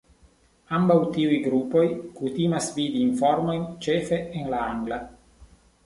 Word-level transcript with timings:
Ambaŭ 0.77 0.95
tiuj 1.17 1.35
grupoj 1.49 1.85
kutimas 2.21 2.73
vidi 2.81 3.05
informojn 3.11 3.71
ĉefe 3.87 4.23
en 4.41 4.53
la 4.57 4.67
angla. 4.75 5.05